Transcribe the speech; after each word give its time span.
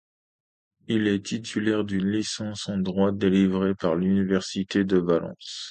Il 0.87 1.07
est 1.07 1.23
titulaire 1.23 1.83
d'une 1.83 2.09
licence 2.09 2.67
en 2.69 2.79
droit 2.79 3.11
délivrée 3.11 3.75
par 3.75 3.93
l'Université 3.95 4.83
de 4.83 4.97
Valence. 4.97 5.69